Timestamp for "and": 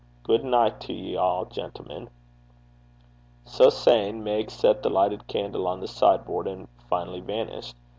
6.47-6.67